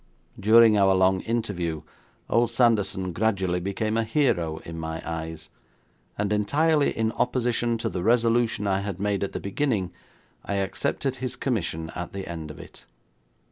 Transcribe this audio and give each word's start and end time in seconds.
During 0.39 0.79
our 0.79 0.95
long 0.95 1.21
interview 1.21 1.83
old 2.27 2.49
Sanderson 2.49 3.13
gradually 3.13 3.59
became 3.59 3.97
a 3.97 4.03
hero 4.03 4.57
in 4.65 4.79
my 4.79 4.99
eyes, 5.07 5.51
and 6.17 6.33
entirely 6.33 6.89
in 6.89 7.11
opposition 7.11 7.77
to 7.77 7.87
the 7.87 8.01
resolution 8.01 8.65
I 8.65 8.79
had 8.79 8.99
made 8.99 9.23
at 9.23 9.33
the 9.33 9.39
beginning, 9.39 9.91
I 10.43 10.55
accepted 10.55 11.17
his 11.17 11.35
commission 11.35 11.91
at 11.93 12.13
the 12.13 12.27
end 12.27 12.49
of 12.49 12.57
it. 12.59 12.87